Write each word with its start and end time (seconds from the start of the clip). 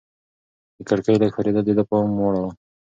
د 0.75 0.79
کړکۍ 0.87 1.15
لږ 1.21 1.31
ښورېدل 1.35 1.63
د 1.65 1.69
ده 1.77 1.83
پام 1.89 2.07
واړاوه. 2.19 2.51